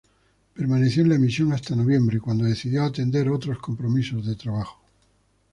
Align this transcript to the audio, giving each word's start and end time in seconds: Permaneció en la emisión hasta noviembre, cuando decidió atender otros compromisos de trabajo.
Permaneció 0.55 1.03
en 1.03 1.09
la 1.09 1.15
emisión 1.17 1.53
hasta 1.53 1.75
noviembre, 1.75 2.19
cuando 2.19 2.45
decidió 2.45 2.85
atender 2.85 3.29
otros 3.29 3.59
compromisos 3.59 4.25
de 4.25 4.35
trabajo. 4.35 4.81